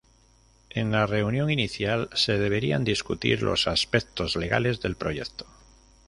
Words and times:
En 0.71 0.89
la 0.91 1.05
reunión 1.05 1.51
inicial 1.51 2.09
se 2.15 2.39
deberían 2.39 2.83
discutir 2.83 3.43
los 3.43 3.67
aspectos 3.67 4.35
legales 4.35 4.81
del 4.81 4.95
proyecto. 4.95 5.45